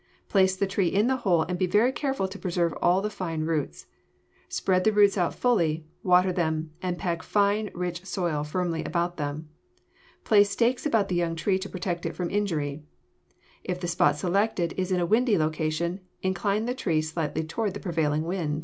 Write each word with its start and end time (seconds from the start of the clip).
Place 0.29 0.55
the 0.55 0.65
tree 0.65 0.87
in 0.87 1.05
the 1.05 1.17
hole 1.17 1.43
and 1.43 1.59
be 1.59 1.67
very 1.67 1.91
careful 1.91 2.27
to 2.27 2.39
preserve 2.39 2.73
all 2.81 3.03
the 3.03 3.09
fine 3.11 3.41
roots. 3.43 3.85
Spread 4.49 4.83
the 4.83 4.91
roots 4.91 5.15
out 5.15 5.35
fully, 5.35 5.85
water 6.01 6.33
them, 6.33 6.71
and 6.81 6.97
pack 6.97 7.21
fine, 7.21 7.69
rich 7.75 8.03
soil 8.03 8.43
firmly 8.43 8.83
about 8.83 9.17
them. 9.17 9.49
Place 10.23 10.49
stakes 10.49 10.87
about 10.87 11.07
the 11.07 11.15
young 11.21 11.35
tree 11.35 11.59
to 11.59 11.69
protect 11.69 12.07
it 12.07 12.15
from 12.15 12.31
injury. 12.31 12.81
If 13.63 13.79
the 13.79 13.87
spot 13.87 14.17
selected 14.17 14.73
is 14.75 14.91
in 14.91 14.99
a 14.99 15.05
windy 15.05 15.37
location, 15.37 15.99
incline 16.23 16.65
the 16.65 16.73
tree 16.73 17.03
slightly 17.03 17.43
toward 17.43 17.75
the 17.75 17.79
prevailing 17.79 18.23
wind. 18.23 18.59